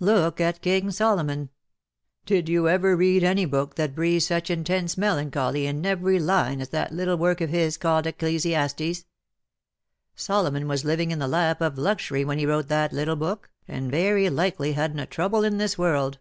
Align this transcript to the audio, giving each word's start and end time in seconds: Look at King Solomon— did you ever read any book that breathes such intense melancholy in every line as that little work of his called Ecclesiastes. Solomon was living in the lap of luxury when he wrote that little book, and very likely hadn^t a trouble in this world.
Look 0.00 0.40
at 0.40 0.62
King 0.62 0.90
Solomon— 0.90 1.48
did 2.26 2.48
you 2.48 2.68
ever 2.68 2.96
read 2.96 3.22
any 3.22 3.44
book 3.44 3.76
that 3.76 3.94
breathes 3.94 4.26
such 4.26 4.50
intense 4.50 4.98
melancholy 4.98 5.68
in 5.68 5.86
every 5.86 6.18
line 6.18 6.60
as 6.60 6.70
that 6.70 6.90
little 6.90 7.16
work 7.16 7.40
of 7.40 7.50
his 7.50 7.76
called 7.76 8.04
Ecclesiastes. 8.04 9.04
Solomon 10.16 10.66
was 10.66 10.84
living 10.84 11.12
in 11.12 11.20
the 11.20 11.28
lap 11.28 11.60
of 11.60 11.78
luxury 11.78 12.24
when 12.24 12.40
he 12.40 12.46
wrote 12.46 12.66
that 12.66 12.92
little 12.92 13.14
book, 13.14 13.48
and 13.68 13.88
very 13.88 14.28
likely 14.28 14.74
hadn^t 14.74 15.00
a 15.02 15.06
trouble 15.06 15.44
in 15.44 15.58
this 15.58 15.78
world. 15.78 16.18